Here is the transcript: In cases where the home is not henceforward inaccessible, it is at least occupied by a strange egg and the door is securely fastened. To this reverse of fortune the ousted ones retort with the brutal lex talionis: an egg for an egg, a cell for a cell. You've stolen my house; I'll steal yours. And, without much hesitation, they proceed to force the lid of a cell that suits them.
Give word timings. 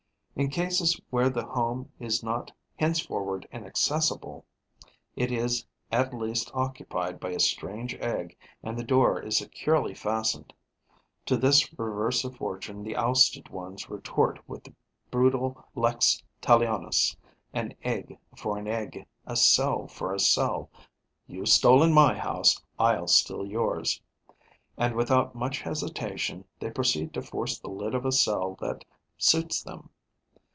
In 0.33 0.49
cases 0.49 0.99
where 1.11 1.29
the 1.29 1.45
home 1.45 1.91
is 1.99 2.23
not 2.23 2.51
henceforward 2.79 3.47
inaccessible, 3.51 4.43
it 5.15 5.31
is 5.31 5.65
at 5.91 6.15
least 6.15 6.49
occupied 6.55 7.19
by 7.19 7.31
a 7.31 7.39
strange 7.39 7.93
egg 7.95 8.35
and 8.63 8.75
the 8.79 8.83
door 8.83 9.21
is 9.21 9.37
securely 9.37 9.93
fastened. 9.93 10.51
To 11.27 11.37
this 11.37 11.71
reverse 11.77 12.23
of 12.23 12.37
fortune 12.37 12.81
the 12.81 12.95
ousted 12.95 13.49
ones 13.49 13.87
retort 13.89 14.39
with 14.49 14.63
the 14.63 14.73
brutal 15.11 15.63
lex 15.75 16.23
talionis: 16.39 17.15
an 17.53 17.75
egg 17.83 18.17
for 18.35 18.57
an 18.57 18.67
egg, 18.67 19.05
a 19.27 19.35
cell 19.35 19.85
for 19.85 20.11
a 20.11 20.19
cell. 20.19 20.71
You've 21.27 21.49
stolen 21.49 21.93
my 21.93 22.17
house; 22.17 22.59
I'll 22.79 23.07
steal 23.07 23.45
yours. 23.45 24.01
And, 24.75 24.95
without 24.95 25.35
much 25.35 25.61
hesitation, 25.61 26.45
they 26.59 26.71
proceed 26.71 27.13
to 27.13 27.21
force 27.21 27.59
the 27.59 27.69
lid 27.69 27.93
of 27.93 28.05
a 28.05 28.11
cell 28.11 28.55
that 28.59 28.85
suits 29.19 29.61
them. 29.61 29.89